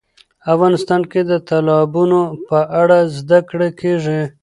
افغانستان 0.53 1.01
کې 1.11 1.21
د 1.29 1.31
تالابونه 1.49 2.19
په 2.47 2.59
اړه 2.81 2.99
زده 3.17 3.39
کړه 3.49 3.67
کېږي. 3.79 4.21